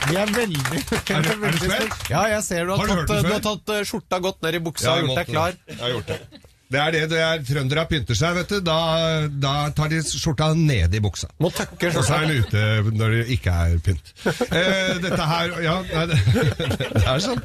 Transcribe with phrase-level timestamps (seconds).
[0.10, 0.82] Vi er veldig,
[1.16, 2.10] Er du- er du spent?
[2.10, 4.19] Ja, jeg ser du har, Har du hørt tatt, den du har tatt eh, skjorta
[4.19, 5.54] godt ned i buksa og gjort deg klar.
[5.69, 6.20] Jeg har gjort det.
[6.70, 7.40] Det er det det er.
[7.47, 8.60] Trøndere pynter seg, vet du.
[8.62, 8.76] Da,
[9.42, 11.29] da tar de skjorta ned i buksa.
[11.42, 14.12] Må tøkke Og så er den ute når det ikke er pynt.
[14.54, 16.20] Eh, dette her Ja, nei, det,
[16.94, 17.41] det er sånn.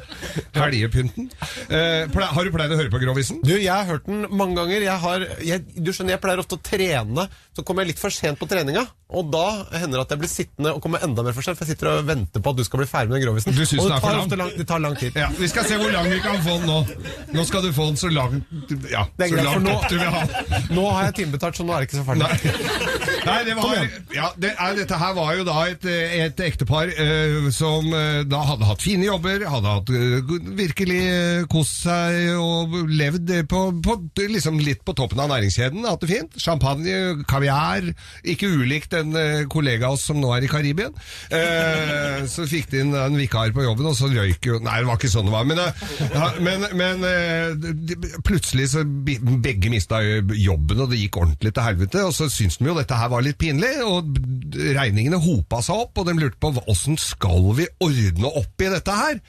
[0.59, 1.31] Helgepynten.
[1.69, 3.41] Eh, ple- har du pleid å høre på Grovisen?
[3.45, 4.85] Du, jeg har hørt den mange ganger.
[4.85, 7.25] Jeg har, jeg, du skjønner, jeg pleier ofte å trene.
[7.57, 9.45] Så kommer jeg litt for sent på treninga, og da
[9.79, 11.91] hender det at jeg blir sittende og kommer enda mer for sent, for jeg sitter
[11.91, 13.55] og venter på at du skal bli ferdig med den grovisen.
[13.55, 14.33] Du synes og det tar lang?
[14.41, 15.15] lang, det tar lang tid.
[15.15, 16.79] Ja, Vi skal se hvor lang vi kan få den nå.
[17.35, 18.41] Nå skal du få den så lang
[18.91, 20.67] Ja, så langt nå- opp du vil ha den.
[20.75, 22.55] Nå har jeg timebetalt, så nå er det ikke så Nei, farlig.
[23.25, 23.79] Nei det var,
[24.13, 24.51] ja, det,
[24.81, 25.85] dette her var jo da et,
[26.19, 31.01] et ektepar uh, som uh, da hadde hatt fine jobber, hadde hatt uh, virkelig
[31.51, 33.97] kost seg og levd på, på,
[34.35, 35.85] liksom litt på toppen av næringskjeden.
[35.87, 36.37] Hatt det fint.
[36.41, 37.89] Champagne, kaviar.
[38.25, 40.93] Ikke ulikt en eh, kollega av oss som nå er i Karibien.
[41.33, 44.89] Eh, så fikk de inn en vikar på jobben, og så røyk jo Nei, det
[44.89, 45.45] var ikke sånn det var.
[45.45, 52.05] Men, eh, men, men plutselig så begge mista jobben, og det gikk ordentlig til helvete.
[52.07, 54.17] Og så syntes de jo dette her var litt pinlig, og
[54.55, 58.95] regningene hopa seg opp, og de lurte på åssen skal vi ordne opp i dette
[58.95, 59.19] her?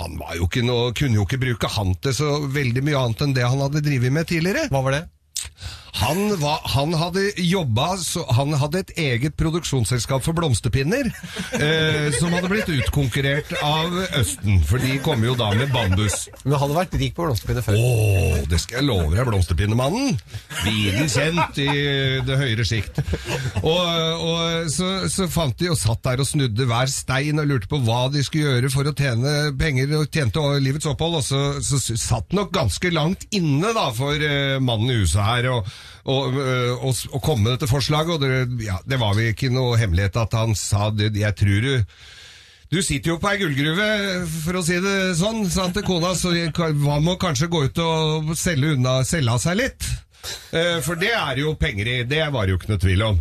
[0.00, 3.46] Han jo noe, kunne jo ikke bruke han til så veldig mye annet enn det
[3.46, 4.66] han hadde drevet med tidligere.
[4.72, 5.04] Hva var det?
[6.04, 7.94] Han, var, han hadde jobba
[8.36, 11.08] Han hadde et eget produksjonsselskap for blomsterpinner,
[11.56, 16.26] eh, som hadde blitt utkonkurrert av Østen, for de kommer jo da med bambus.
[16.42, 17.78] Men han hadde vært rik på blomsterpinner før.
[17.80, 20.18] Åh, det skal jeg love deg, blomsterpinnemannen.
[20.64, 21.68] Viden kjent i
[22.26, 23.00] det høyere sikt.
[23.62, 23.80] Og,
[24.28, 27.80] og så, så fant de og satt der og snudde hver stein og lurte på
[27.86, 31.20] hva de skulle gjøre for å tjene penger og tjente livets opphold.
[31.22, 35.52] Og så, så satt nok ganske langt inne da for eh, mannen i huset her
[35.54, 36.36] og, og,
[36.84, 38.16] og komme med dette forslaget.
[38.16, 41.64] Og det, ja, det var vel ikke noe hemmelighet at han sa det, jeg tror
[41.64, 41.72] du
[42.74, 43.84] du sitter jo på ei gullgruve,
[44.42, 47.60] for å si det sånn, sa han til kona, så hva med å kanskje gå
[47.68, 49.86] ut og selge, unna, selge av seg litt?
[50.56, 53.20] Eh, For det er jo penger i, det var det jo ikke noe tvil om.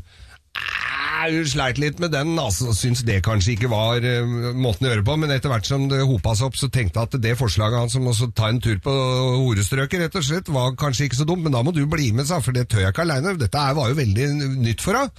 [1.23, 4.93] Eh, Hun sleit litt med den, altså, Syns det kanskje ikke var uh, måten å
[4.93, 7.35] gjøre på, men etter hvert som det hopa seg opp, så tenkte jeg at det
[7.39, 11.21] forslaget hans om å ta en tur på horestrøket, rett og slett, var kanskje ikke
[11.21, 13.35] så dumt, men da må du bli med, sa for det tør jeg ikke aleine.
[13.39, 14.29] Dette var jo veldig
[14.63, 15.13] nytt for henne.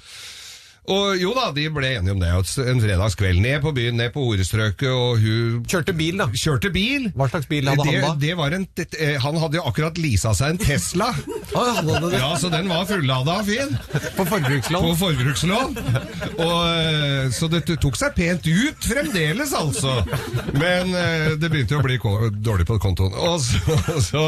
[0.93, 2.31] Og jo da, de ble enige om det.
[2.69, 6.27] En fredagskveld ned på byen, ned på horestrøket, og hun Kjørte bil, da.
[6.37, 7.07] kjørte bil.
[7.17, 8.21] Hva slags bil hadde det, han da?
[8.21, 11.13] Det var en, eh, han hadde jo akkurat leasa seg en Tesla.
[11.55, 11.77] Ah,
[12.11, 13.77] Ja, så den var fullada og fin.
[14.17, 14.83] på forbrukslån.
[14.83, 15.77] På forbrukslån.
[16.43, 19.93] Og, eh, så det tok seg pent ut fremdeles, altså.
[20.59, 22.01] Men eh, det begynte jo å bli
[22.43, 23.15] dårlig på kontoen.
[23.15, 23.79] Og så,
[24.09, 24.25] så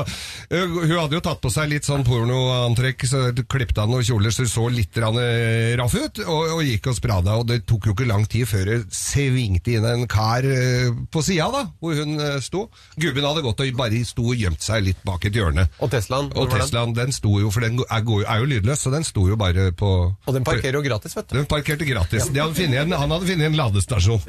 [0.53, 4.47] Hun hadde jo tatt på seg litt sånn pornoantrekk, så klippet av noen kjoler så
[4.47, 7.34] hun så litt raff ut, og, og gikk og sprada.
[7.40, 11.22] Og det tok jo ikke lang tid før det svingte inn en kar eh, på
[11.26, 12.66] sida, da, hvor hun eh, sto.
[13.00, 15.66] Gubben hadde gått og bare sto og gjemt seg litt bak et hjørne.
[15.82, 16.30] Og Teslaen.
[16.36, 17.06] Og Teslaen, den?
[17.06, 19.70] Den sto jo, for den er, jo- er jo lydløs, så den sto jo bare
[19.76, 19.90] på
[20.26, 21.36] Og den parkerer jo gratis, vet du.
[21.38, 22.26] Den parkerte gratis.
[22.34, 24.22] De hadde en, han hadde funnet en ladestasjon.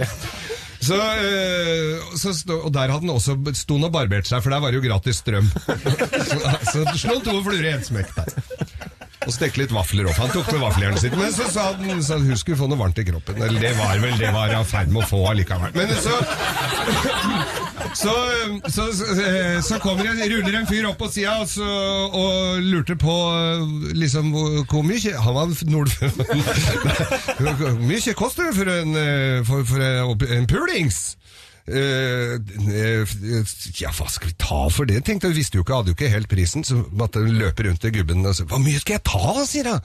[0.78, 4.54] Så, øh, så, stå- og der hadde han også sto han og barbert seg, for
[4.54, 5.48] der var det jo gratis strøm.
[6.28, 6.38] Så,
[6.70, 8.34] så slo han to fluer i en smekk der.
[9.28, 10.20] Og stekte litt vafler opp.
[10.22, 13.00] Han tok med vaffeljernet sitt, men så sa han så hun skulle få noe varmt
[13.02, 13.42] i kroppen.
[13.44, 15.76] Eller det var vel det var i ferd med å få allikevel.
[15.76, 16.16] Men så
[17.98, 18.14] så,
[18.70, 18.86] så,
[19.64, 23.16] så, kommer det, ruller en fyr opp på sida og, og lurte på
[23.98, 24.32] liksom
[24.70, 25.90] hvor mye Han var nord...
[27.38, 28.98] Hvor mye koster det for en,
[29.48, 31.18] for, for en pulings?
[31.68, 32.38] Eh,
[32.72, 33.16] eh,
[33.76, 35.02] ja, hva skal vi ta for det?
[35.04, 37.92] Tenkte jeg, visste jo ikke, hadde jo ikke helt prisen, så måtte jeg rundt til
[37.98, 39.82] gubben og si Hva mye skal jeg ta, sier jeg.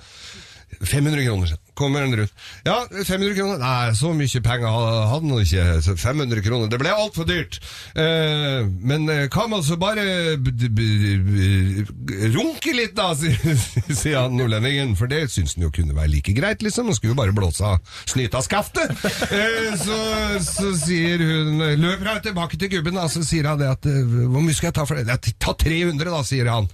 [0.80, 2.32] 500 kroner, kommer den rundt.
[2.64, 3.58] Ja, 500 kroner?
[3.60, 5.96] Nei, så mye penger hadde han ikke.
[6.00, 7.58] 500 kroner, det ble altfor dyrt.
[7.98, 10.04] Eh, men eh, kan man så bare
[12.32, 14.96] runke litt, da, sier, han nordlendingen.
[14.98, 16.90] For det syns han jo kunne være like greit, liksom.
[16.90, 18.90] Han skulle jo bare blåse av snyta skaftet.
[19.32, 19.96] Eh, så,
[20.44, 24.02] så sier hun Løper hun tilbake til gubben, da, så sier han det at eh,
[24.02, 25.32] Hvor mye skal jeg ta for det?
[25.40, 26.68] Ta 300, da, sier han.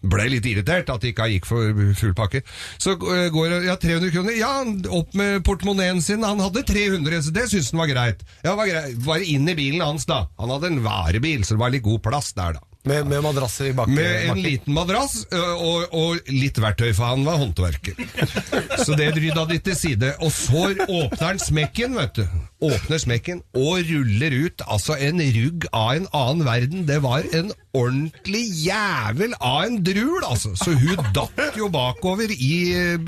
[0.00, 2.40] Ble litt irritert at det ikke gikk for full pakke.
[2.80, 4.38] Så eh, går det Ja, 300 kroner.
[4.38, 4.52] Ja,
[4.96, 6.24] opp med portemoneen sin.
[6.24, 8.24] Han hadde 300, så det syntes han var greit.
[8.44, 8.96] Ja, var greit.
[9.04, 10.24] Bare inn i bilen hans, da.
[10.40, 12.69] Han hadde en varebil, så det var litt god plass der, da.
[12.88, 13.94] Med, med madrasser i bakken?
[13.94, 14.44] Med en bakken.
[14.44, 17.98] liten madrass og, og litt verktøy, for han var håndverker.
[18.84, 20.14] Så det rydda de til side.
[20.24, 22.24] Og så åpner han smekken, vet du.
[22.70, 26.86] Åpner smekken og ruller ut altså en rugg av en annen verden.
[26.88, 30.54] Det var en ordentlig jævel av en drul, altså.
[30.56, 32.54] Så hun datt jo bakover i,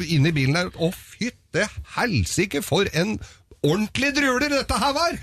[0.04, 0.68] inn i bilen der.
[0.76, 1.64] Å, fytte
[1.96, 3.16] helsike, for en
[3.62, 5.16] ordentlig druler dette her var!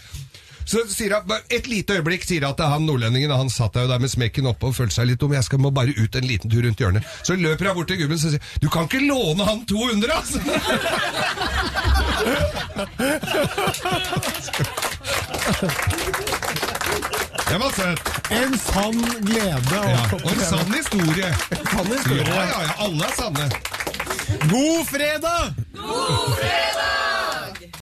[0.69, 3.91] Så sier han, Et lite øyeblikk sier han til han nordlendingen, han satt der jo
[3.93, 6.27] der med smekken oppe og følte seg litt om, jeg skal må bare ut en
[6.29, 7.07] liten tur rundt hjørnet.
[7.25, 10.39] Så løper han bort til gubben og sier du kan ikke låne han 200, altså!
[17.49, 17.99] Det var søtt.
[18.29, 19.61] En sann glede.
[19.73, 21.31] Ja, og en sann historie.
[21.51, 22.23] En Sann historie.
[22.27, 23.49] Ja, ja, ja, alle er sanne.
[24.51, 25.53] God fredag!
[25.73, 26.68] God fredag!